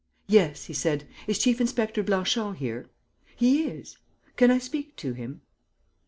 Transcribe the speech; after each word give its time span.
"Yes," 0.25 0.65
he 0.65 0.73
said. 0.73 1.07
"Is 1.27 1.37
Chief 1.37 1.61
inspector 1.61 2.01
Blanchon 2.01 2.55
here?" 2.55 2.87
"He 3.35 3.65
is." 3.67 3.99
"Can 4.35 4.49
I 4.49 4.57
speak 4.57 4.95
to 4.95 5.13
him?" 5.13 5.41